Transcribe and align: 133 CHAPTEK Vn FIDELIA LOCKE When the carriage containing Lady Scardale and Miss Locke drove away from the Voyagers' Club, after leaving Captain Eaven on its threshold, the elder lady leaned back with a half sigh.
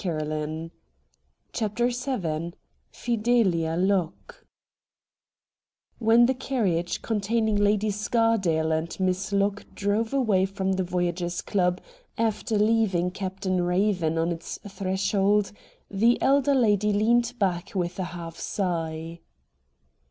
133 0.03 0.71
CHAPTEK 1.53 1.89
Vn 1.93 2.53
FIDELIA 2.89 3.75
LOCKE 3.77 4.43
When 5.99 6.25
the 6.25 6.33
carriage 6.33 7.03
containing 7.03 7.55
Lady 7.57 7.91
Scardale 7.91 8.71
and 8.71 8.99
Miss 8.99 9.31
Locke 9.31 9.63
drove 9.75 10.11
away 10.11 10.45
from 10.45 10.71
the 10.73 10.83
Voyagers' 10.83 11.43
Club, 11.43 11.81
after 12.17 12.57
leaving 12.57 13.11
Captain 13.11 13.59
Eaven 13.71 14.17
on 14.17 14.31
its 14.31 14.57
threshold, 14.67 15.51
the 15.87 16.19
elder 16.19 16.55
lady 16.55 16.91
leaned 16.91 17.35
back 17.37 17.75
with 17.75 17.99
a 17.99 18.05
half 18.05 18.37
sigh. 18.39 19.19